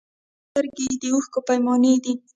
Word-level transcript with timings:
دواړي 0.03 0.45
سترګي 0.49 0.83
یې 0.89 0.95
د 1.01 1.03
اوښکو 1.13 1.39
پیمانې 1.47 1.93
دي 2.03 2.13